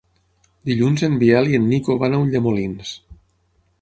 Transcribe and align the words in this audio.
Dilluns 0.69 1.03
en 1.07 1.19
Biel 1.23 1.51
i 1.51 1.59
en 1.59 1.67
Nico 1.73 1.99
van 2.05 2.17
a 2.17 2.23
Ulldemolins. 2.25 2.95